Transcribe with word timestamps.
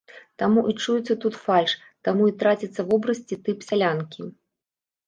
Таму 0.43 0.63
і 0.71 0.73
чуецца 0.85 1.17
тут 1.25 1.37
фальш, 1.43 1.77
таму 2.09 2.23
і 2.33 2.35
траціцца 2.41 2.81
вобраз 2.89 3.17
ці 3.27 3.35
тып 3.47 3.59
сялянкі. 3.71 4.21